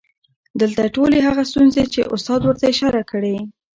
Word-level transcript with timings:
دلته 0.61 0.81
ټولې 0.95 1.19
هغه 1.27 1.43
ستونزې 1.51 1.83
چې 1.93 2.09
استاد 2.15 2.41
ورته 2.43 2.65
اشاره 2.73 3.01
کړى 3.11 3.35